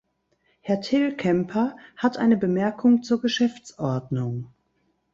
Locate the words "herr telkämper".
0.61-1.77